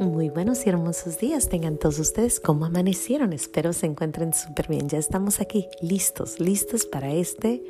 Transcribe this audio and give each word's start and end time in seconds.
Muy 0.00 0.30
buenos 0.30 0.64
y 0.64 0.70
hermosos 0.70 1.18
días 1.18 1.50
tengan 1.50 1.76
todos 1.76 1.98
ustedes. 1.98 2.40
¿Cómo 2.40 2.64
amanecieron? 2.64 3.34
Espero 3.34 3.74
se 3.74 3.84
encuentren 3.84 4.32
súper 4.32 4.66
bien. 4.66 4.88
Ya 4.88 4.96
estamos 4.96 5.42
aquí, 5.42 5.68
listos, 5.82 6.40
listos 6.40 6.86
para 6.86 7.12
este 7.12 7.62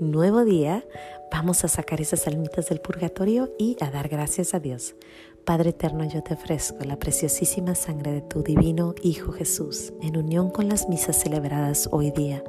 nuevo 0.00 0.44
día. 0.44 0.84
Vamos 1.30 1.62
a 1.64 1.68
sacar 1.68 2.00
esas 2.00 2.26
almitas 2.26 2.70
del 2.70 2.80
purgatorio 2.80 3.54
y 3.56 3.76
a 3.80 3.92
dar 3.92 4.08
gracias 4.08 4.52
a 4.52 4.58
Dios. 4.58 4.96
Padre 5.44 5.70
eterno, 5.70 6.02
yo 6.12 6.24
te 6.24 6.34
ofrezco 6.34 6.82
la 6.82 6.98
preciosísima 6.98 7.76
sangre 7.76 8.10
de 8.10 8.22
tu 8.22 8.42
divino 8.42 8.96
Hijo 9.04 9.30
Jesús, 9.30 9.92
en 10.02 10.16
unión 10.16 10.50
con 10.50 10.68
las 10.68 10.88
misas 10.88 11.20
celebradas 11.20 11.88
hoy 11.92 12.10
día 12.10 12.42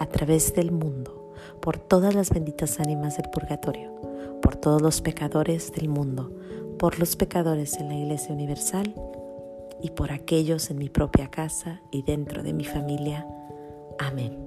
a 0.00 0.06
través 0.06 0.52
del 0.52 0.70
mundo, 0.70 1.32
por 1.62 1.78
todas 1.78 2.14
las 2.14 2.28
benditas 2.28 2.78
ánimas 2.78 3.16
del 3.16 3.30
purgatorio, 3.30 3.90
por 4.42 4.56
todos 4.56 4.82
los 4.82 5.00
pecadores 5.00 5.72
del 5.72 5.88
mundo 5.88 6.30
por 6.78 6.98
los 6.98 7.16
pecadores 7.16 7.74
en 7.78 7.88
la 7.88 7.94
Iglesia 7.94 8.34
Universal 8.34 8.94
y 9.82 9.90
por 9.90 10.12
aquellos 10.12 10.70
en 10.70 10.78
mi 10.78 10.88
propia 10.88 11.30
casa 11.30 11.80
y 11.90 12.02
dentro 12.02 12.42
de 12.42 12.52
mi 12.52 12.64
familia. 12.64 13.26
Amén. 13.98 14.38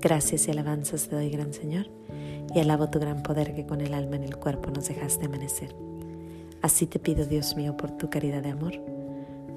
Gracias 0.00 0.48
y 0.48 0.50
alabanzas 0.50 1.08
te 1.08 1.16
doy, 1.16 1.30
gran 1.30 1.52
Señor, 1.52 1.86
y 2.54 2.58
alabo 2.58 2.90
tu 2.90 2.98
gran 2.98 3.22
poder 3.22 3.54
que 3.54 3.66
con 3.66 3.80
el 3.80 3.94
alma 3.94 4.16
en 4.16 4.24
el 4.24 4.36
cuerpo 4.36 4.70
nos 4.70 4.88
dejaste 4.88 5.26
amanecer. 5.26 5.74
Así 6.60 6.86
te 6.86 6.98
pido, 6.98 7.26
Dios 7.26 7.56
mío, 7.56 7.76
por 7.76 7.90
tu 7.92 8.10
caridad 8.10 8.42
de 8.42 8.50
amor, 8.50 8.72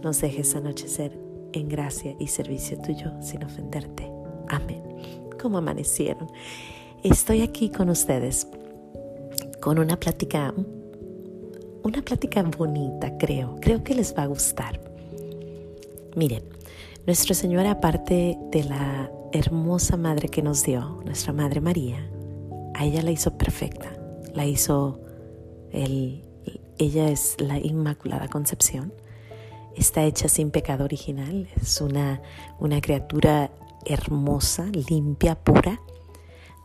nos 0.03 0.21
dejes 0.21 0.55
anochecer 0.55 1.17
en 1.53 1.69
gracia 1.69 2.15
y 2.19 2.27
servicio 2.27 2.79
tuyo 2.79 3.11
sin 3.21 3.43
ofenderte. 3.43 4.11
Amén. 4.49 4.83
¿Cómo 5.41 5.57
amanecieron? 5.57 6.31
Estoy 7.03 7.41
aquí 7.41 7.69
con 7.69 7.89
ustedes 7.89 8.47
con 9.61 9.79
una 9.79 9.97
plática 9.97 10.53
una 11.85 12.01
plática 12.01 12.41
bonita, 12.41 13.15
creo. 13.19 13.57
Creo 13.61 13.83
que 13.83 13.93
les 13.93 14.15
va 14.17 14.23
a 14.23 14.25
gustar. 14.25 14.79
Miren, 16.15 16.43
nuestro 17.05 17.35
Señor, 17.35 17.67
aparte 17.67 18.39
de 18.51 18.63
la 18.63 19.11
hermosa 19.31 19.95
madre 19.95 20.29
que 20.29 20.41
nos 20.41 20.63
dio, 20.63 21.03
nuestra 21.05 21.31
Madre 21.31 21.61
María, 21.61 22.09
a 22.73 22.85
ella 22.85 23.03
la 23.03 23.11
hizo 23.11 23.37
perfecta. 23.37 23.95
La 24.33 24.47
hizo, 24.47 24.99
el, 25.71 26.23
ella 26.79 27.09
es 27.09 27.35
la 27.39 27.59
Inmaculada 27.59 28.29
Concepción. 28.29 28.91
Está 29.75 30.05
hecha 30.05 30.27
sin 30.27 30.49
pecado 30.49 30.85
original. 30.85 31.47
Es 31.61 31.81
una, 31.81 32.19
una 32.59 32.81
criatura 32.81 33.51
hermosa, 33.85 34.65
limpia, 34.89 35.35
pura. 35.35 35.79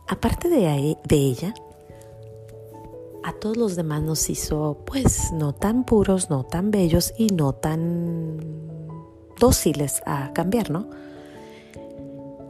Aparte 0.07 0.49
de 0.49 0.97
ella, 1.09 1.53
a 3.23 3.33
todos 3.33 3.57
los 3.57 3.75
demás 3.75 4.01
nos 4.01 4.29
hizo 4.29 4.79
pues 4.85 5.31
no 5.31 5.53
tan 5.53 5.85
puros, 5.85 6.29
no 6.29 6.43
tan 6.43 6.71
bellos 6.71 7.13
y 7.17 7.27
no 7.27 7.53
tan 7.53 8.37
dóciles 9.39 10.01
a 10.05 10.31
cambiar, 10.33 10.69
¿no? 10.69 10.89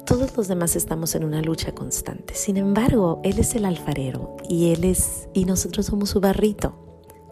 Todos 0.06 0.36
los 0.36 0.48
demás 0.48 0.76
estamos 0.76 1.16
en 1.16 1.24
una 1.24 1.42
lucha 1.42 1.74
constante. 1.74 2.36
Sin 2.36 2.58
embargo, 2.58 3.22
él 3.24 3.40
es 3.40 3.56
el 3.56 3.66
alfarero 3.66 4.36
y 4.48 4.72
él 4.72 4.84
es 4.84 5.30
y 5.34 5.46
nosotros 5.46 5.86
somos 5.86 6.10
su 6.10 6.20
barrito. 6.20 6.74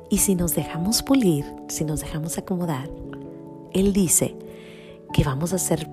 Y 0.09 0.19
si 0.19 0.35
nos 0.35 0.55
dejamos 0.55 1.03
pulir, 1.03 1.45
si 1.67 1.83
nos 1.83 2.01
dejamos 2.01 2.37
acomodar, 2.37 2.89
él 3.73 3.93
dice 3.93 4.35
que 5.13 5.23
vamos 5.23 5.53
a 5.53 5.59
ser 5.59 5.87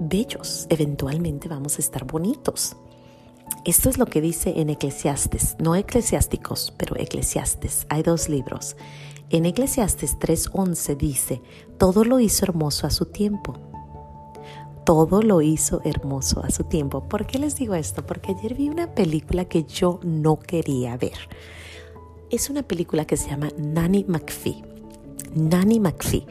bellos, 0.00 0.66
eventualmente 0.68 1.48
vamos 1.48 1.76
a 1.78 1.80
estar 1.80 2.04
bonitos. 2.04 2.76
Esto 3.64 3.88
es 3.88 3.98
lo 3.98 4.06
que 4.06 4.20
dice 4.20 4.54
en 4.56 4.70
Eclesiastes, 4.70 5.56
no 5.60 5.76
eclesiásticos, 5.76 6.72
pero 6.76 6.96
Eclesiastes. 6.96 7.86
Hay 7.88 8.02
dos 8.02 8.28
libros. 8.28 8.76
En 9.30 9.46
Eclesiastes 9.46 10.18
3:11 10.18 10.96
dice, 10.96 11.42
todo 11.78 12.04
lo 12.04 12.18
hizo 12.18 12.44
hermoso 12.44 12.86
a 12.86 12.90
su 12.90 13.06
tiempo. 13.06 13.54
Todo 14.84 15.22
lo 15.22 15.42
hizo 15.42 15.80
hermoso 15.84 16.42
a 16.42 16.50
su 16.50 16.64
tiempo. 16.64 17.08
¿Por 17.08 17.26
qué 17.26 17.38
les 17.38 17.54
digo 17.54 17.74
esto? 17.74 18.04
Porque 18.04 18.32
ayer 18.32 18.54
vi 18.54 18.68
una 18.68 18.94
película 18.94 19.44
que 19.44 19.62
yo 19.62 20.00
no 20.02 20.40
quería 20.40 20.96
ver. 20.96 21.28
Es 22.30 22.50
una 22.50 22.64
película 22.64 23.04
que 23.04 23.16
se 23.16 23.30
llama 23.30 23.50
Nanny 23.56 24.04
McPhee. 24.08 24.64
Nanny 25.34 25.78
McPhee 25.78 26.26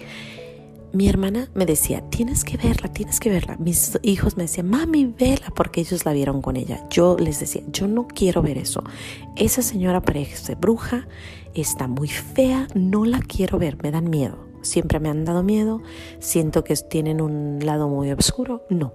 mi 0.93 1.07
hermana 1.07 1.49
me 1.53 1.65
decía, 1.65 2.01
tienes 2.09 2.43
que 2.43 2.57
verla, 2.57 2.91
tienes 2.91 3.19
que 3.19 3.29
verla. 3.29 3.55
Mis 3.57 3.97
hijos 4.01 4.37
me 4.37 4.43
decían, 4.43 4.69
mami, 4.69 5.05
vela, 5.05 5.51
porque 5.55 5.81
ellos 5.81 6.05
la 6.05 6.13
vieron 6.13 6.41
con 6.41 6.57
ella. 6.57 6.85
Yo 6.89 7.17
les 7.17 7.39
decía, 7.39 7.61
yo 7.71 7.87
no 7.87 8.07
quiero 8.07 8.41
ver 8.41 8.57
eso. 8.57 8.83
Esa 9.35 9.61
señora 9.61 10.01
parece 10.01 10.55
bruja, 10.55 11.07
está 11.53 11.87
muy 11.87 12.09
fea, 12.09 12.67
no 12.73 13.05
la 13.05 13.19
quiero 13.19 13.57
ver, 13.57 13.81
me 13.81 13.91
dan 13.91 14.09
miedo. 14.09 14.37
Siempre 14.61 14.99
me 14.99 15.09
han 15.09 15.25
dado 15.25 15.43
miedo, 15.43 15.81
siento 16.19 16.63
que 16.63 16.75
tienen 16.75 17.21
un 17.21 17.59
lado 17.63 17.87
muy 17.87 18.11
oscuro, 18.11 18.65
no. 18.69 18.93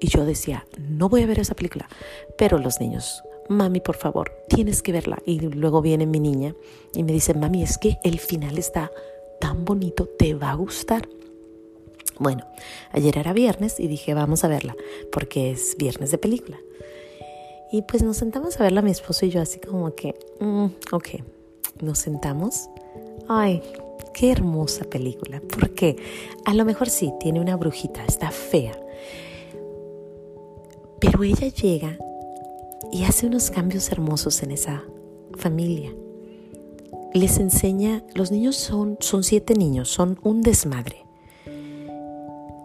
Y 0.00 0.08
yo 0.08 0.24
decía, 0.24 0.66
no 0.76 1.08
voy 1.08 1.22
a 1.22 1.26
ver 1.26 1.40
esa 1.40 1.54
película. 1.54 1.88
Pero 2.36 2.58
los 2.58 2.80
niños, 2.80 3.22
mami, 3.48 3.80
por 3.80 3.96
favor, 3.96 4.32
tienes 4.48 4.82
que 4.82 4.92
verla. 4.92 5.18
Y 5.24 5.40
luego 5.40 5.82
viene 5.82 6.06
mi 6.06 6.20
niña 6.20 6.54
y 6.94 7.02
me 7.04 7.12
dice, 7.12 7.34
mami, 7.34 7.62
es 7.62 7.78
que 7.78 7.98
el 8.04 8.18
final 8.18 8.58
está 8.58 8.90
tan 9.40 9.64
bonito, 9.64 10.08
te 10.18 10.34
va 10.34 10.50
a 10.50 10.54
gustar. 10.54 11.08
Bueno, 12.18 12.44
ayer 12.92 13.16
era 13.16 13.32
viernes 13.32 13.78
y 13.78 13.86
dije, 13.86 14.14
vamos 14.14 14.44
a 14.44 14.48
verla, 14.48 14.74
porque 15.12 15.52
es 15.52 15.76
viernes 15.78 16.10
de 16.10 16.18
película. 16.18 16.58
Y 17.70 17.82
pues 17.82 18.02
nos 18.02 18.16
sentamos 18.16 18.58
a 18.58 18.64
verla 18.64 18.82
mi 18.82 18.90
esposo 18.90 19.26
y 19.26 19.30
yo 19.30 19.40
así 19.40 19.60
como 19.60 19.94
que, 19.94 20.14
mm, 20.40 20.66
ok, 20.92 21.08
nos 21.80 21.98
sentamos. 21.98 22.68
Ay, 23.28 23.62
qué 24.14 24.32
hermosa 24.32 24.84
película. 24.84 25.40
Porque 25.40 25.96
a 26.44 26.54
lo 26.54 26.64
mejor 26.64 26.88
sí, 26.88 27.12
tiene 27.20 27.40
una 27.40 27.56
brujita, 27.56 28.04
está 28.04 28.30
fea. 28.30 28.78
Pero 30.98 31.22
ella 31.22 31.48
llega 31.48 31.98
y 32.90 33.04
hace 33.04 33.26
unos 33.26 33.50
cambios 33.50 33.92
hermosos 33.92 34.42
en 34.42 34.50
esa 34.50 34.82
familia. 35.36 35.94
Les 37.12 37.38
enseña, 37.38 38.02
los 38.14 38.32
niños 38.32 38.56
son, 38.56 38.96
son 39.00 39.22
siete 39.22 39.54
niños, 39.54 39.88
son 39.88 40.18
un 40.22 40.42
desmadre 40.42 41.07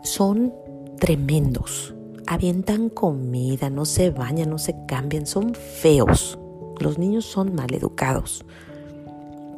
son 0.03 0.53
tremendos. 0.99 1.93
Avientan 2.27 2.89
comida, 2.89 3.69
no 3.69 3.85
se 3.85 4.11
bañan, 4.11 4.49
no 4.49 4.57
se 4.57 4.75
cambian, 4.87 5.25
son 5.25 5.55
feos. 5.55 6.37
Los 6.79 6.97
niños 6.97 7.25
son 7.25 7.55
mal 7.55 7.73
educados. 7.73 8.45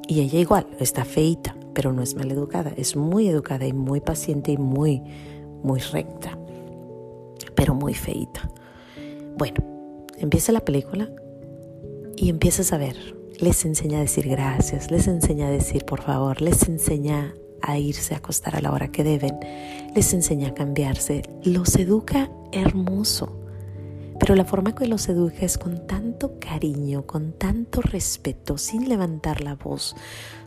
Y 0.07 0.21
ella 0.21 0.39
igual, 0.39 0.67
está 0.79 1.03
feita, 1.03 1.55
pero 1.73 1.91
no 1.91 2.01
es 2.01 2.15
mal 2.15 2.31
educada, 2.31 2.73
es 2.77 2.95
muy 2.95 3.27
educada 3.27 3.65
y 3.65 3.73
muy 3.73 4.01
paciente 4.01 4.51
y 4.51 4.57
muy, 4.57 5.01
muy 5.63 5.79
recta, 5.79 6.37
pero 7.55 7.73
muy 7.73 7.93
feita. 7.93 8.49
Bueno, 9.37 9.57
empieza 10.17 10.51
la 10.51 10.61
película 10.61 11.09
y 12.15 12.29
empiezas 12.29 12.71
a 12.71 12.77
ver. 12.77 12.95
Les 13.39 13.65
enseña 13.65 13.97
a 13.97 14.01
decir 14.01 14.29
gracias, 14.29 14.91
les 14.91 15.07
enseña 15.07 15.47
a 15.47 15.51
decir 15.51 15.83
por 15.83 16.01
favor, 16.01 16.41
les 16.41 16.69
enseña 16.69 17.33
a 17.65 17.77
irse 17.79 18.13
a 18.13 18.17
acostar 18.17 18.55
a 18.55 18.61
la 18.61 18.71
hora 18.71 18.91
que 18.91 19.03
deben, 19.03 19.39
les 19.95 20.13
enseña 20.13 20.49
a 20.49 20.53
cambiarse, 20.53 21.23
los 21.43 21.75
educa 21.75 22.29
hermoso. 22.51 23.41
Pero 24.19 24.35
la 24.35 24.45
forma 24.45 24.75
que 24.75 24.87
los 24.87 25.09
educa 25.09 25.39
es 25.41 25.57
con 25.57 25.87
tanto 25.87 26.39
cariño, 26.39 27.05
con 27.05 27.33
tanto 27.33 27.81
respeto, 27.81 28.57
sin 28.57 28.87
levantar 28.87 29.41
la 29.41 29.55
voz, 29.55 29.95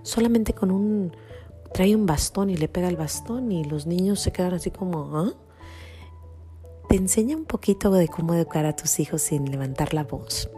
solamente 0.03 0.53
con 0.55 0.71
un... 0.71 1.13
trae 1.73 1.95
un 1.95 2.07
bastón 2.07 2.51
y 2.51 2.57
le 2.57 2.69
pega 2.69 2.89
el 2.89 2.97
bastón 2.97 3.53
y 3.53 3.65
los 3.65 3.87
niños 3.87 4.21
se 4.21 4.33
quedan 4.33 4.55
así 4.55 4.71
como... 4.71 5.19
¿ah? 5.19 5.33
Te 6.89 6.97
enseña 6.97 7.37
un 7.37 7.45
poquito 7.45 7.91
de 7.91 8.09
cómo 8.09 8.33
educar 8.33 8.65
a 8.65 8.75
tus 8.75 8.99
hijos 9.01 9.21
sin 9.21 9.51
levantar 9.51 9.93
la 9.93 10.05
voz, 10.05 10.49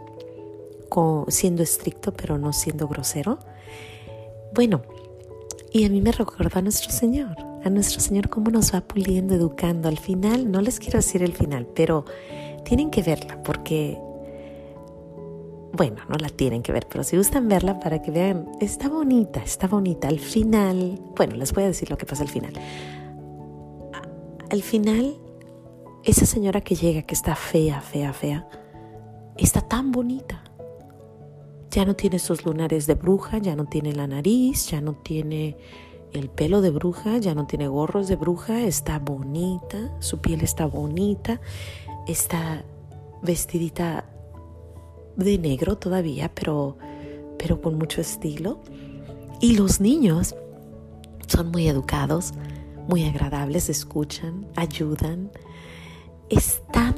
siendo 1.27 1.63
estricto 1.63 2.13
pero 2.13 2.37
no 2.37 2.53
siendo 2.53 2.87
grosero. 2.87 3.39
Bueno, 4.53 4.83
y 5.73 5.85
a 5.85 5.89
mí 5.89 6.01
me 6.01 6.11
recuerda 6.11 6.59
a 6.59 6.61
nuestro 6.61 6.91
Señor, 6.91 7.35
a 7.63 7.69
nuestro 7.69 8.01
Señor 8.01 8.29
cómo 8.29 8.51
nos 8.51 8.73
va 8.73 8.81
puliendo, 8.81 9.35
educando. 9.35 9.87
Al 9.87 9.97
final, 9.97 10.51
no 10.51 10.61
les 10.61 10.79
quiero 10.79 10.99
decir 10.99 11.23
el 11.23 11.33
final, 11.33 11.65
pero 11.65 12.03
tienen 12.65 12.91
que 12.91 13.01
verla 13.01 13.41
porque, 13.41 13.97
bueno, 15.71 16.01
no 16.09 16.17
la 16.17 16.27
tienen 16.27 16.61
que 16.61 16.73
ver, 16.73 16.87
pero 16.89 17.05
si 17.05 17.15
gustan 17.15 17.47
verla 17.47 17.79
para 17.79 18.01
que 18.01 18.11
vean, 18.11 18.49
está 18.59 18.89
bonita, 18.89 19.41
está 19.41 19.67
bonita. 19.67 20.09
Al 20.09 20.19
final, 20.19 20.99
bueno, 21.15 21.35
les 21.35 21.53
voy 21.53 21.63
a 21.63 21.67
decir 21.67 21.89
lo 21.89 21.97
que 21.97 22.05
pasa 22.05 22.23
al 22.23 22.29
final. 22.29 22.53
Al 24.49 24.61
final, 24.61 25.15
esa 26.03 26.25
señora 26.25 26.59
que 26.59 26.75
llega, 26.75 27.03
que 27.03 27.13
está 27.13 27.35
fea, 27.35 27.79
fea, 27.79 28.11
fea, 28.11 28.45
está 29.37 29.61
tan 29.61 29.93
bonita 29.93 30.40
ya 31.71 31.85
no 31.85 31.95
tiene 31.95 32.19
sus 32.19 32.45
lunares 32.45 32.85
de 32.85 32.95
bruja, 32.95 33.37
ya 33.37 33.55
no 33.55 33.65
tiene 33.65 33.93
la 33.93 34.05
nariz, 34.05 34.69
ya 34.69 34.81
no 34.81 34.93
tiene 34.93 35.57
el 36.11 36.29
pelo 36.29 36.59
de 36.59 36.69
bruja, 36.69 37.17
ya 37.17 37.33
no 37.33 37.47
tiene 37.47 37.69
gorros 37.69 38.09
de 38.09 38.17
bruja, 38.17 38.61
está 38.63 38.99
bonita, 38.99 39.95
su 39.99 40.19
piel 40.19 40.41
está 40.41 40.65
bonita, 40.65 41.39
está 42.07 42.65
vestidita 43.21 44.05
de 45.15 45.37
negro 45.37 45.77
todavía, 45.77 46.29
pero, 46.33 46.77
pero 47.39 47.61
con 47.61 47.77
mucho 47.77 48.01
estilo. 48.01 48.59
Y 49.39 49.55
los 49.55 49.79
niños 49.81 50.35
Son 51.27 51.49
muy 51.49 51.69
educados, 51.69 52.33
muy 52.89 53.05
agradables, 53.05 53.69
escuchan, 53.69 54.45
ayudan. 54.57 55.31
Es 56.29 56.61
tan, 56.73 56.95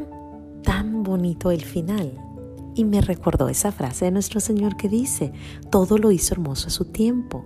tan 0.64 1.04
bonito 1.04 1.52
el 1.52 1.64
final. 1.64 2.33
Y 2.76 2.86
me 2.86 3.02
recordó 3.02 3.50
esa 3.50 3.72
frase 3.72 4.06
de 4.06 4.12
nuestro 4.12 4.40
Señor 4.40 4.78
que 4.78 4.90
dice, 4.90 5.32
todo 5.70 5.98
lo 5.98 6.12
hizo 6.12 6.34
hermoso 6.34 6.68
a 6.68 6.72
su 6.72 6.86
tiempo. 6.86 7.46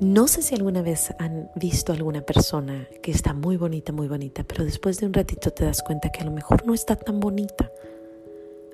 No 0.00 0.28
sé 0.28 0.40
si 0.40 0.54
alguna 0.54 0.80
vez 0.80 1.14
han 1.18 1.50
visto 1.56 1.92
a 1.92 1.94
alguna 1.94 2.22
persona 2.22 2.88
que 3.02 3.10
está 3.10 3.34
muy 3.34 3.58
bonita, 3.58 3.92
muy 3.92 4.08
bonita, 4.08 4.44
pero 4.44 4.64
después 4.64 4.98
de 4.98 5.06
un 5.06 5.12
ratito 5.12 5.50
te 5.50 5.66
das 5.66 5.82
cuenta 5.82 6.10
que 6.10 6.22
a 6.22 6.24
lo 6.24 6.30
mejor 6.30 6.64
no 6.64 6.72
está 6.72 6.96
tan 6.96 7.20
bonita. 7.20 7.70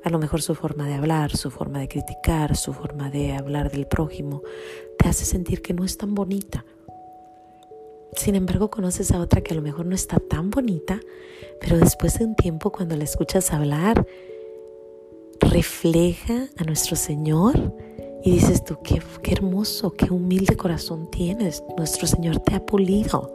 A 0.04 0.10
lo 0.10 0.20
mejor 0.20 0.40
su 0.40 0.54
forma 0.54 0.86
de 0.86 0.94
hablar, 0.94 1.36
su 1.36 1.50
forma 1.50 1.80
de 1.80 1.88
criticar, 1.88 2.56
su 2.56 2.72
forma 2.72 3.10
de 3.10 3.34
hablar 3.34 3.72
del 3.72 3.88
prójimo, 3.88 4.42
te 5.00 5.08
hace 5.08 5.24
sentir 5.24 5.62
que 5.62 5.74
no 5.74 5.84
es 5.84 5.98
tan 5.98 6.14
bonita. 6.14 6.64
Sin 8.14 8.36
embargo, 8.36 8.70
conoces 8.70 9.10
a 9.10 9.18
otra 9.18 9.40
que 9.40 9.52
a 9.52 9.56
lo 9.56 9.62
mejor 9.62 9.84
no 9.84 9.96
está 9.96 10.20
tan 10.20 10.50
bonita, 10.50 11.00
pero 11.60 11.76
después 11.76 12.20
de 12.20 12.24
un 12.24 12.36
tiempo 12.36 12.70
cuando 12.70 12.96
la 12.96 13.02
escuchas 13.02 13.52
hablar, 13.52 14.06
refleja 15.40 16.48
a 16.56 16.64
nuestro 16.64 16.96
Señor 16.96 17.74
y 18.24 18.32
dices 18.32 18.64
tú, 18.64 18.78
qué, 18.82 19.00
qué 19.22 19.32
hermoso, 19.32 19.92
qué 19.92 20.12
humilde 20.12 20.56
corazón 20.56 21.10
tienes. 21.10 21.62
Nuestro 21.76 22.06
Señor 22.06 22.40
te 22.40 22.54
ha 22.54 22.64
pulido, 22.64 23.34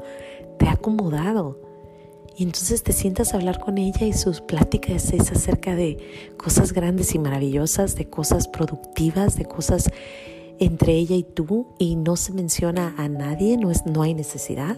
te 0.59 0.68
ha 0.68 0.74
acomodado. 0.74 1.59
Y 2.36 2.44
entonces 2.44 2.83
te 2.83 2.94
sientas 2.94 3.33
a 3.33 3.38
hablar 3.38 3.59
con 3.59 3.77
ella 3.77 4.06
y 4.06 4.13
sus 4.13 4.42
pláticas 4.42 5.12
es 5.13 5.31
acerca 5.31 5.75
de 5.75 6.33
cosas 6.38 6.74
grandes 6.74 7.13
y 7.13 7.19
maravillosas, 7.19 7.95
de 7.95 8.09
cosas 8.09 8.48
productivas, 8.48 9.38
de 9.38 9.45
cosas 9.45 9.89
entre 10.59 10.94
ella 10.94 11.15
y 11.15 11.24
tú 11.24 11.68
y 11.77 11.95
no 11.95 12.15
se 12.15 12.33
menciona 12.33 12.94
a 12.98 13.09
nadie, 13.09 13.57
no, 13.57 13.71
es, 13.71 13.86
no 13.86 14.01
hay 14.01 14.13
necesidad. 14.13 14.77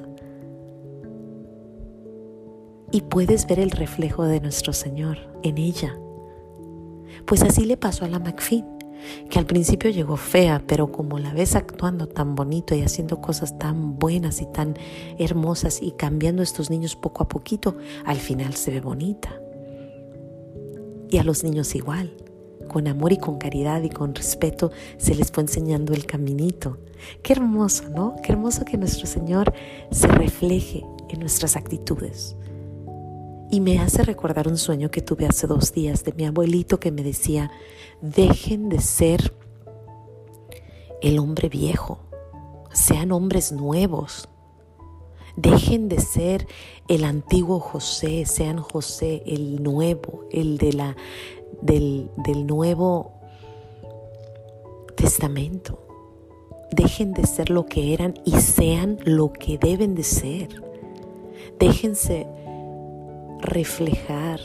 Y 2.92 3.02
puedes 3.02 3.48
ver 3.48 3.60
el 3.60 3.72
reflejo 3.72 4.24
de 4.24 4.40
nuestro 4.40 4.74
Señor 4.74 5.18
en 5.44 5.58
ella. 5.58 5.98
Pues 7.26 7.44
así 7.44 7.66
le 7.66 7.78
pasó 7.78 8.06
a 8.06 8.08
la 8.08 8.20
McPhee 8.20 8.64
que 9.30 9.40
al 9.40 9.46
principio 9.46 9.90
llegó 9.90 10.18
fea, 10.18 10.64
pero 10.66 10.92
como 10.92 11.20
la 11.20 11.34
ves 11.34 11.56
actuando 11.56 12.08
tan 12.08 12.36
bonito 12.36 12.76
y 12.76 12.82
haciendo 12.82 13.22
cosas 13.22 13.58
tan 13.58 13.98
buenas 13.98 14.42
y 14.42 14.46
tan 14.46 14.76
hermosas 15.18 15.82
y 15.82 15.92
cambiando 15.92 16.42
a 16.42 16.44
estos 16.44 16.70
niños 16.70 16.96
poco 16.96 17.24
a 17.24 17.28
poquito, 17.28 17.78
al 18.06 18.18
final 18.18 18.54
se 18.54 18.72
ve 18.72 18.82
bonita. 18.82 19.40
Y 21.10 21.18
a 21.18 21.24
los 21.24 21.44
niños 21.44 21.76
igual, 21.76 22.16
con 22.68 22.88
amor 22.88 23.14
y 23.14 23.18
con 23.18 23.38
caridad 23.38 23.84
y 23.84 23.90
con 23.90 24.16
respeto 24.16 24.72
se 24.98 25.16
les 25.16 25.32
fue 25.32 25.44
enseñando 25.44 25.94
el 25.94 26.06
caminito. 26.06 26.78
Qué 27.22 27.34
hermoso, 27.34 27.90
¿no? 27.90 28.16
Qué 28.24 28.32
hermoso 28.32 28.66
que 28.66 28.78
nuestro 28.78 29.06
Señor 29.06 29.54
se 29.92 30.08
refleje 30.08 30.84
en 31.10 31.20
nuestras 31.20 31.56
actitudes. 31.56 32.36
Y 33.54 33.60
me 33.60 33.78
hace 33.78 34.02
recordar 34.02 34.48
un 34.48 34.58
sueño 34.58 34.90
que 34.90 35.04
tuve 35.04 35.28
hace 35.28 35.46
dos 35.46 35.74
días 35.74 36.04
de 36.04 36.12
mi 36.14 36.26
abuelito 36.26 36.80
que 36.80 36.92
me 36.92 37.04
decía, 37.04 37.52
dejen 38.02 38.68
de 38.68 38.82
ser 38.82 39.32
el 41.04 41.20
hombre 41.20 41.50
viejo, 41.50 42.00
sean 42.72 43.12
hombres 43.12 43.52
nuevos. 43.52 44.28
Dejen 45.36 45.88
de 45.88 46.00
ser 46.00 46.48
el 46.88 47.04
antiguo 47.04 47.60
José, 47.60 48.26
sean 48.26 48.58
José 48.58 49.22
el 49.28 49.62
nuevo, 49.62 50.26
el 50.32 50.58
de 50.58 50.74
la, 50.74 50.98
del, 51.62 52.10
del 52.26 52.48
Nuevo 52.48 53.14
Testamento. 54.96 55.86
Dejen 56.72 57.14
de 57.14 57.28
ser 57.28 57.52
lo 57.52 57.68
que 57.68 57.94
eran 57.94 58.16
y 58.26 58.32
sean 58.32 58.98
lo 59.06 59.32
que 59.32 59.60
deben 59.60 59.94
de 59.94 60.04
ser. 60.04 60.64
Déjense 61.60 62.26
reflejar 63.44 64.40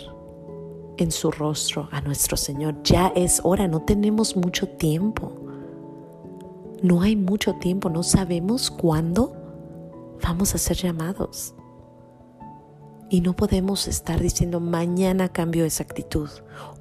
en 0.99 1.11
su 1.11 1.31
rostro 1.31 1.89
a 1.93 2.01
nuestro 2.01 2.37
Señor. 2.37 2.83
Ya 2.83 3.13
es 3.15 3.41
hora, 3.45 3.69
no 3.69 3.83
tenemos 3.83 4.37
mucho 4.37 4.69
tiempo. 4.69 5.33
No 6.83 7.01
hay 7.01 7.17
mucho 7.17 7.55
tiempo, 7.55 7.89
no 7.89 8.03
sabemos 8.03 8.71
cuándo 8.71 9.33
vamos 10.23 10.55
a 10.55 10.59
ser 10.59 10.77
llamados. 10.77 11.55
Y 13.11 13.23
no 13.23 13.35
podemos 13.35 13.89
estar 13.89 14.21
diciendo 14.21 14.61
mañana 14.61 15.31
cambio 15.31 15.65
esa 15.65 15.83
actitud. 15.83 16.29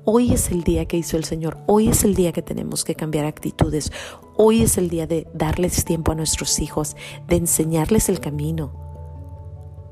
Hoy 0.03 0.33
es 0.33 0.51
el 0.51 0.63
día 0.63 0.85
que 0.85 0.97
hizo 0.97 1.15
el 1.15 1.23
Señor. 1.23 1.57
Hoy 1.67 1.87
es 1.87 2.03
el 2.03 2.15
día 2.15 2.33
que 2.33 2.41
tenemos 2.41 2.83
que 2.83 2.95
cambiar 2.95 3.25
actitudes. 3.25 3.91
Hoy 4.35 4.61
es 4.61 4.77
el 4.77 4.89
día 4.89 5.07
de 5.07 5.27
darles 5.33 5.85
tiempo 5.85 6.11
a 6.11 6.15
nuestros 6.15 6.59
hijos, 6.59 6.97
de 7.27 7.37
enseñarles 7.37 8.09
el 8.09 8.19
camino 8.19 8.86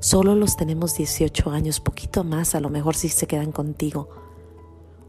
Solo 0.05 0.35
los 0.35 0.55
tenemos 0.55 0.95
18 0.95 1.49
años, 1.49 1.79
poquito 1.79 2.23
más, 2.23 2.53
a 2.53 2.59
lo 2.59 2.69
mejor 2.69 2.93
si 2.95 3.09
se 3.09 3.25
quedan 3.25 3.51
contigo. 3.51 4.07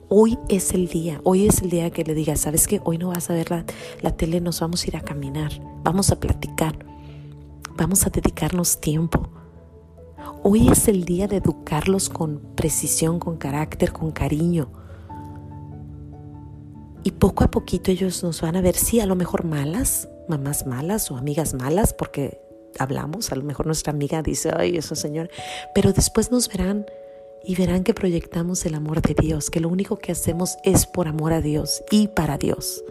Hoy 0.09 0.39
es 0.49 0.73
el 0.73 0.89
día, 0.89 1.21
hoy 1.23 1.47
es 1.47 1.61
el 1.61 1.69
día 1.69 1.91
que 1.91 2.03
le 2.03 2.15
digas, 2.15 2.41
¿sabes 2.41 2.67
qué? 2.67 2.81
Hoy 2.83 2.97
no 2.97 3.09
vas 3.09 3.29
a 3.29 3.35
ver 3.35 3.51
la, 3.51 3.67
la 4.01 4.17
tele, 4.17 4.41
nos 4.41 4.59
vamos 4.61 4.83
a 4.83 4.87
ir 4.87 4.97
a 4.97 5.03
caminar, 5.03 5.53
vamos 5.85 6.13
a 6.13 6.19
platicar, 6.19 6.79
vamos 7.77 8.07
a 8.07 8.09
dedicarnos 8.09 8.81
tiempo. 8.81 9.29
Hoy 10.43 10.67
es 10.71 10.89
el 10.89 11.05
día 11.05 11.29
de 11.29 11.37
educarlos 11.37 12.09
con 12.09 12.41
precisión, 12.57 13.19
con 13.19 13.37
carácter, 13.37 13.93
con 13.93 14.13
cariño. 14.13 14.71
Y 17.05 17.11
poco 17.11 17.45
a 17.45 17.51
poquito 17.51 17.91
ellos 17.91 18.23
nos 18.23 18.41
van 18.41 18.57
a 18.57 18.63
ver, 18.63 18.77
sí, 18.77 19.01
a 19.01 19.05
lo 19.05 19.15
mejor 19.15 19.45
malas, 19.45 20.09
mamás 20.27 20.67
malas 20.67 21.11
o 21.11 21.19
amigas 21.19 21.53
malas, 21.53 21.93
porque 21.93 22.46
hablamos, 22.79 23.33
a 23.33 23.37
lo 23.37 23.43
mejor 23.43 23.67
nuestra 23.67 23.93
amiga 23.93 24.23
dice, 24.23 24.51
ay, 24.57 24.77
eso 24.77 24.95
Señor, 24.95 25.31
pero 25.75 25.93
después 25.93 26.31
nos 26.31 26.49
verán 26.49 26.87
y 27.45 27.55
verán 27.55 27.85
que 27.85 27.95
proyectamos 27.95 28.67
el 28.67 28.75
amor 28.75 29.03
de 29.03 29.15
Dios, 29.15 29.51
que 29.51 29.61
lo 29.61 29.69
único 29.69 29.97
que 29.97 30.13
hacemos 30.13 30.57
es 30.65 30.87
por 30.87 31.07
amor 31.07 31.33
a 31.33 31.41
Dios 31.41 31.83
y 31.91 32.09
para 32.09 32.39
Dios. 32.39 32.83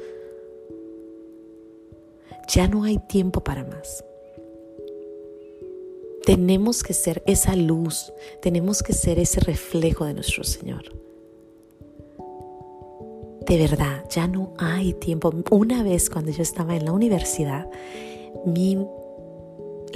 Ya 2.48 2.68
no 2.68 2.84
hay 2.84 2.98
tiempo 2.98 3.44
para 3.44 3.64
más. 3.64 4.06
Tenemos 6.26 6.84
que 6.84 6.94
ser 6.94 7.22
esa 7.28 7.56
luz, 7.56 8.14
tenemos 8.42 8.82
que 8.82 8.94
ser 8.94 9.20
ese 9.20 9.42
reflejo 9.42 10.06
de 10.06 10.14
nuestro 10.14 10.44
Señor. 10.44 10.84
De 13.46 13.58
verdad, 13.60 14.04
ya 14.10 14.28
no 14.28 14.54
hay 14.58 14.94
tiempo. 14.94 15.32
Una 15.52 15.84
vez 15.84 16.10
cuando 16.10 16.32
yo 16.32 16.42
estaba 16.42 16.76
en 16.76 16.86
la 16.86 16.94
universidad, 16.94 17.70
mi 18.46 18.78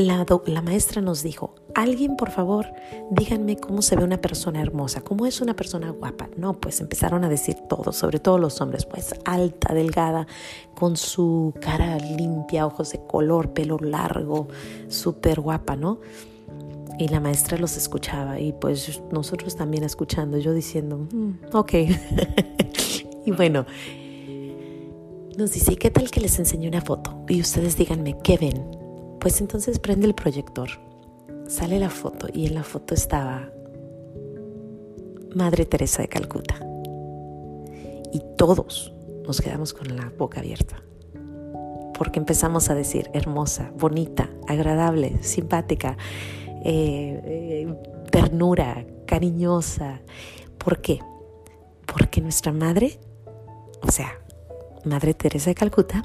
la, 0.05 0.61
maestra 0.61 1.01
nos 1.01 1.23
dijo, 1.23 1.55
alguien 1.75 2.15
por 2.15 2.31
favor, 2.31 2.67
díganme 3.11 3.57
cómo 3.57 3.81
se 3.81 3.95
ve 3.95 4.03
una 4.03 4.21
persona 4.21 4.61
hermosa, 4.61 5.01
cómo 5.01 5.25
es 5.25 5.41
una 5.41 5.55
persona 5.55 5.89
guapa. 5.91 6.29
No, 6.37 6.53
pues 6.53 6.79
empezaron 6.79 7.25
a 7.25 7.29
decir 7.29 7.55
todo, 7.67 7.91
sobre 7.91 8.19
todo 8.19 8.37
los 8.37 8.61
hombres, 8.61 8.85
pues 8.85 9.13
alta, 9.25 9.73
delgada, 9.73 10.25
con 10.73 10.95
su 10.95 11.53
cara 11.59 11.97
limpia, 11.97 12.65
ojos 12.65 12.93
de 12.93 13.05
color, 13.05 13.51
pelo 13.51 13.77
largo, 13.77 14.47
súper 14.87 15.41
guapa, 15.41 15.75
¿no? 15.75 15.99
Y 16.97 17.09
la 17.09 17.19
maestra 17.19 17.57
los 17.57 17.75
escuchaba 17.75 18.39
y 18.39 18.53
pues 18.53 19.01
nosotros 19.11 19.55
también 19.55 19.83
escuchando, 19.83 20.37
yo 20.37 20.53
diciendo, 20.53 21.07
mm, 21.11 21.31
ok. 21.53 21.73
y 23.25 23.31
bueno, 23.31 23.65
nos 25.37 25.51
dice, 25.51 25.75
¿qué 25.75 25.91
tal 25.91 26.09
que 26.09 26.21
les 26.21 26.39
enseñe 26.39 26.67
una 26.67 26.81
foto? 26.81 27.23
Y 27.27 27.41
ustedes 27.41 27.77
díganme, 27.77 28.17
¿qué 28.23 28.37
ven? 28.37 28.78
Pues 29.19 29.41
entonces 29.41 29.79
prende 29.79 30.07
el 30.07 30.15
proyector, 30.15 30.69
sale 31.47 31.77
la 31.79 31.89
foto 31.89 32.27
y 32.31 32.47
en 32.47 32.55
la 32.55 32.63
foto 32.63 32.93
estaba 32.93 33.49
Madre 35.35 35.65
Teresa 35.65 36.01
de 36.01 36.07
Calcuta. 36.07 36.55
Y 38.13 38.21
todos 38.37 38.93
nos 39.25 39.41
quedamos 39.41 39.73
con 39.73 39.95
la 39.95 40.11
boca 40.17 40.39
abierta, 40.39 40.81
porque 41.97 42.19
empezamos 42.19 42.69
a 42.69 42.75
decir 42.75 43.09
hermosa, 43.13 43.71
bonita, 43.77 44.29
agradable, 44.47 45.21
simpática, 45.21 45.97
eh, 46.63 47.21
eh, 47.25 47.75
ternura, 48.11 48.85
cariñosa. 49.05 50.01
¿Por 50.57 50.81
qué? 50.81 50.99
Porque 51.85 52.21
nuestra 52.21 52.53
madre, 52.53 52.99
o 53.81 53.91
sea, 53.91 54.13
Madre 54.85 55.13
Teresa 55.13 55.49
de 55.49 55.55
Calcuta, 55.55 56.03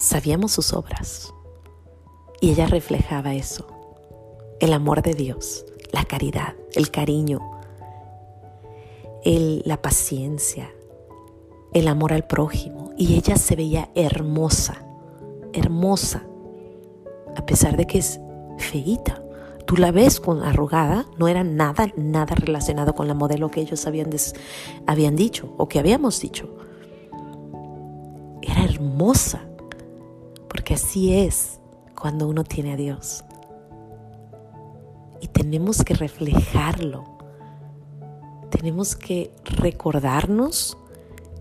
sabíamos 0.00 0.52
sus 0.52 0.72
obras 0.72 1.32
y 2.40 2.50
ella 2.50 2.66
reflejaba 2.66 3.34
eso, 3.34 3.66
el 4.58 4.72
amor 4.72 5.02
de 5.02 5.14
Dios, 5.14 5.66
la 5.92 6.04
caridad, 6.04 6.54
el 6.74 6.90
cariño, 6.90 7.40
la 9.22 9.82
paciencia, 9.82 10.72
el 11.74 11.86
amor 11.86 12.14
al 12.14 12.26
prójimo 12.26 12.90
y 12.96 13.14
ella 13.14 13.36
se 13.36 13.56
veía 13.56 13.90
hermosa, 13.94 14.82
hermosa, 15.52 16.24
a 17.36 17.44
pesar 17.44 17.76
de 17.76 17.86
que 17.86 17.98
es 17.98 18.18
feíta. 18.56 19.22
Tú 19.66 19.76
la 19.76 19.92
ves 19.92 20.18
con 20.18 20.42
arrugada, 20.42 21.06
no 21.18 21.28
era 21.28 21.44
nada, 21.44 21.92
nada 21.96 22.34
relacionado 22.34 22.94
con 22.94 23.06
la 23.06 23.14
modelo 23.14 23.50
que 23.50 23.60
ellos 23.60 23.86
habían, 23.86 24.10
habían 24.86 25.14
dicho 25.14 25.54
o 25.58 25.68
que 25.68 25.78
habíamos 25.78 26.20
dicho. 26.20 26.56
Era 28.42 28.64
hermosa 28.64 29.49
porque 30.50 30.74
así 30.74 31.14
es 31.14 31.60
cuando 31.98 32.28
uno 32.28 32.42
tiene 32.42 32.72
a 32.72 32.76
Dios. 32.76 33.24
Y 35.20 35.28
tenemos 35.28 35.84
que 35.84 35.94
reflejarlo. 35.94 37.04
Tenemos 38.50 38.96
que 38.96 39.32
recordarnos 39.44 40.76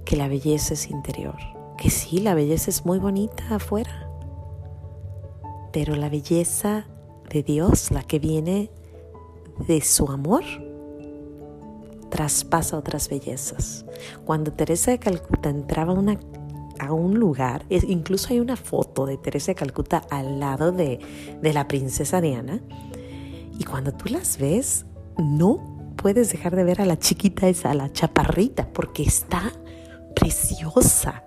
que 0.06 0.16
la 0.16 0.28
belleza 0.28 0.76
es 0.76 0.90
interior. 0.92 1.38
Que 1.78 1.90
sí, 1.90 2.20
la 2.20 2.36
belleza 2.36 2.70
es 2.70 2.86
muy 2.86 3.00
bonita 3.00 3.56
afuera. 3.56 4.08
Pero 5.74 5.96
la 5.96 6.10
belleza 6.10 6.86
de 7.30 7.42
Dios, 7.42 7.90
la 7.90 8.04
que 8.04 8.20
viene 8.20 8.70
de 9.68 9.82
su 9.82 10.10
amor, 10.12 10.44
traspasa 12.10 12.78
otras 12.78 13.10
bellezas. 13.10 13.86
Cuando 14.26 14.52
Teresa 14.52 14.92
de 14.92 15.00
Calcuta 15.00 15.50
entraba 15.50 15.94
a 15.94 16.00
un 16.94 17.20
lugar, 17.20 17.66
incluso 17.70 18.30
hay 18.32 18.40
una 18.40 18.56
foto 18.56 19.06
de 19.06 19.18
Teresa 19.18 19.52
de 19.52 19.56
Calcuta 19.56 20.04
al 20.10 20.40
lado 20.40 20.72
de, 20.72 21.00
de 21.42 21.54
la 21.54 21.68
princesa 21.68 22.22
Diana, 22.22 22.62
y 23.58 23.64
cuando 23.64 23.92
tú 23.92 24.10
las 24.10 24.38
ves, 24.38 24.86
no 25.18 25.94
puedes 25.98 26.32
dejar 26.32 26.56
de 26.56 26.64
ver 26.64 26.82
a 26.82 26.86
la 26.86 26.98
chiquita 26.98 27.50
esa, 27.50 27.72
a 27.72 27.74
la 27.76 27.92
chaparrita, 27.92 28.72
porque 28.72 29.04
está 29.04 29.52
preciosa 30.16 31.26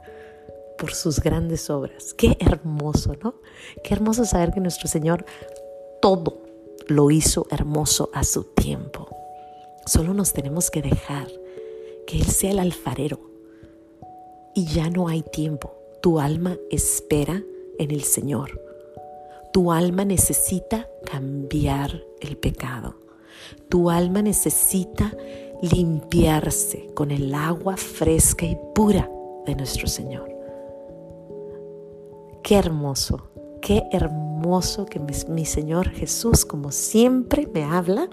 por 0.79 0.95
sus 0.95 1.21
grandes 1.21 1.71
obras. 1.71 2.15
Qué 2.15 2.37
hermoso, 2.41 3.15
¿no? 3.23 3.35
Qué 3.85 3.95
hermoso 3.95 4.25
saber 4.25 4.53
que 4.53 4.61
nuestro 4.61 4.89
Señor 4.89 5.25
todo 6.01 6.43
lo 6.89 7.11
hizo 7.11 7.47
hermoso 7.51 8.11
a 8.13 8.25
su 8.25 8.45
tiempo. 8.45 9.09
Solo 9.87 10.15
nos 10.15 10.33
tenemos 10.33 10.71
que 10.71 10.83
dejar 10.83 11.29
que 12.07 12.19
Él 12.19 12.27
sea 12.27 12.51
el 12.51 12.59
alfarero. 12.59 13.32
Y 14.55 14.67
ya 14.67 14.91
no 14.91 15.09
hay 15.09 15.23
tiempo. 15.23 15.75
Tu 16.01 16.21
alma 16.21 16.57
espera 16.71 17.43
en 17.79 17.91
el 17.91 18.03
Señor. 18.03 18.61
Tu 19.53 19.73
alma 19.73 20.05
necesita 20.05 20.89
cambiar 21.05 22.03
el 22.21 22.37
pecado. 22.37 22.97
Tu 23.69 23.91
alma 23.91 24.23
necesita 24.23 25.15
limpiarse 25.63 26.89
con 26.95 27.11
el 27.11 27.35
agua 27.35 27.77
fresca 27.77 28.45
y 28.45 28.59
pura 28.75 29.11
de 29.47 29.55
nuestro 29.55 29.87
Señor. 29.87 30.29
Qué 32.43 32.57
hermoso, 32.57 33.32
qué 33.63 33.85
hermoso 33.93 34.85
que 34.85 35.01
mi, 35.01 35.47
Señor 35.47 35.89
Jesús, 35.89 36.45
como 36.45 36.73
siempre 36.73 37.49
me 37.55 37.63
habla, 37.63 38.09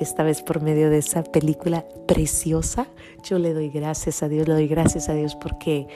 esta 0.00 0.24
vez 0.24 0.42
por 0.42 0.60
medio 0.60 0.90
de 0.90 0.98
esa 0.98 1.22
película 1.22 1.86
preciosa. 2.06 2.88
Yo 3.22 3.38
le 3.38 3.54
doy 3.54 3.70
gracias 3.70 4.22
a 4.22 4.28
Dios, 4.28 4.48
le 4.48 4.54
doy 4.54 4.68
gracias 4.68 5.08
a 5.08 5.14
Dios 5.14 5.36
porque 5.36 5.86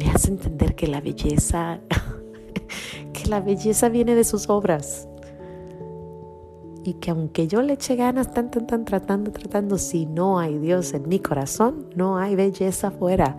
me 0.00 0.10
hace 0.10 0.30
entender 0.30 0.74
que 0.74 0.86
la 0.86 1.00
belleza, 1.00 1.80
que 3.12 3.28
la 3.28 3.40
belleza 3.40 3.90
viene 3.90 4.14
de 4.14 4.24
sus 4.24 4.48
obras. 4.48 5.06
Y 6.82 6.94
que 6.94 7.10
aunque 7.10 7.46
yo 7.46 7.60
le 7.60 7.74
eche 7.74 7.94
ganas, 7.94 8.32
tan, 8.32 8.50
tan, 8.50 8.66
tan, 8.66 8.86
tratando, 8.86 9.30
tratando, 9.32 9.76
si 9.76 10.06
no 10.06 10.38
hay 10.38 10.58
Dios 10.58 10.94
en 10.94 11.06
mi 11.10 11.20
corazón, 11.20 11.90
no 11.94 12.16
hay 12.16 12.36
belleza 12.36 12.88
afuera. 12.88 13.36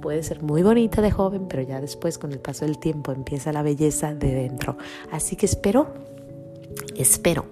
Puede 0.00 0.22
ser 0.22 0.42
muy 0.42 0.62
bonita 0.62 1.02
de 1.02 1.10
joven, 1.10 1.46
pero 1.48 1.62
ya 1.62 1.80
después, 1.80 2.16
con 2.18 2.32
el 2.32 2.38
paso 2.38 2.64
del 2.64 2.78
tiempo, 2.78 3.12
empieza 3.12 3.52
la 3.52 3.62
belleza 3.62 4.14
de 4.14 4.34
dentro. 4.34 4.78
Así 5.10 5.36
que 5.36 5.46
espero, 5.46 5.88
espero 6.96 7.46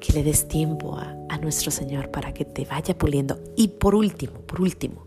que 0.00 0.12
le 0.12 0.22
des 0.22 0.48
tiempo 0.48 0.96
a, 0.96 1.14
nuestro 1.38 1.70
Señor 1.70 2.10
para 2.10 2.34
que 2.34 2.44
te 2.44 2.64
vaya 2.64 2.98
puliendo. 2.98 3.38
Y 3.54 3.68
por 3.68 3.94
último, 3.94 4.40
por 4.40 4.60
último, 4.60 5.04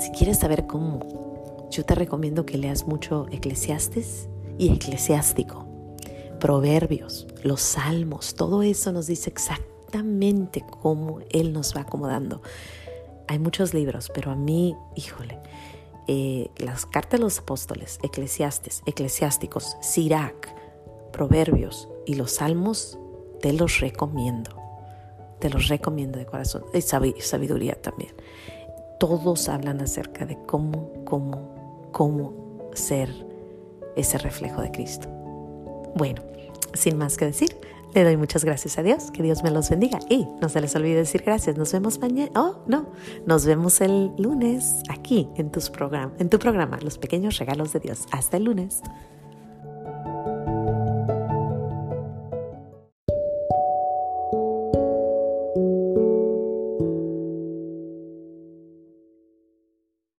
si 0.00 0.12
quieres 0.12 0.38
saber 0.38 0.68
cómo, 0.68 1.68
yo 1.72 1.84
te 1.84 1.96
recomiendo 1.96 2.46
que 2.46 2.56
leas 2.56 2.86
mucho 2.86 3.26
Eclesiastes 3.32 4.28
y 4.58 4.72
Eclesiástico, 4.72 5.66
Proverbios, 6.38 7.26
los 7.42 7.60
Salmos, 7.60 8.36
todo 8.36 8.62
eso 8.62 8.92
nos 8.92 9.08
dice 9.08 9.28
exactamente 9.28 10.64
cómo 10.80 11.18
Él 11.30 11.52
nos 11.52 11.74
va 11.76 11.80
acomodando. 11.80 12.42
Hay 13.32 13.38
muchos 13.38 13.72
libros, 13.72 14.10
pero 14.12 14.30
a 14.30 14.34
mí, 14.34 14.76
híjole, 14.94 15.38
eh, 16.06 16.50
las 16.58 16.84
cartas 16.84 17.12
de 17.12 17.24
los 17.24 17.38
apóstoles, 17.38 17.98
Eclesiastes, 18.02 18.82
Eclesiásticos, 18.84 19.78
Sirac, 19.80 20.54
Proverbios 21.14 21.88
y 22.04 22.16
los 22.16 22.32
Salmos 22.32 22.98
te 23.40 23.54
los 23.54 23.80
recomiendo. 23.80 24.54
Te 25.38 25.48
los 25.48 25.68
recomiendo 25.68 26.18
de 26.18 26.26
corazón. 26.26 26.64
Y 26.74 26.82
sabiduría 26.82 27.80
también. 27.80 28.14
Todos 29.00 29.48
hablan 29.48 29.80
acerca 29.80 30.26
de 30.26 30.36
cómo, 30.44 30.92
cómo, 31.06 31.88
cómo 31.90 32.68
ser 32.74 33.08
ese 33.96 34.18
reflejo 34.18 34.60
de 34.60 34.72
Cristo. 34.72 35.08
Bueno, 35.94 36.20
sin 36.74 36.98
más 36.98 37.16
que 37.16 37.26
decir, 37.26 37.56
le 37.94 38.04
doy 38.04 38.16
muchas 38.16 38.44
gracias 38.44 38.78
a 38.78 38.82
Dios. 38.82 39.10
Que 39.10 39.22
Dios 39.22 39.42
me 39.42 39.50
los 39.50 39.68
bendiga. 39.68 39.98
Y 40.08 40.26
no 40.40 40.48
se 40.48 40.60
les 40.60 40.74
olvide 40.74 40.96
decir 40.96 41.22
gracias. 41.24 41.56
Nos 41.58 41.72
vemos 41.72 41.98
mañana. 41.98 42.30
Oh, 42.34 42.62
no. 42.66 42.86
Nos 43.26 43.44
vemos 43.44 43.80
el 43.80 44.12
lunes 44.16 44.82
aquí 44.88 45.28
en, 45.36 45.50
tus 45.50 45.70
en 46.18 46.30
tu 46.30 46.38
programa, 46.38 46.78
Los 46.82 46.98
Pequeños 46.98 47.38
Regalos 47.38 47.72
de 47.72 47.80
Dios. 47.80 48.06
Hasta 48.10 48.38
el 48.38 48.44
lunes. 48.44 48.80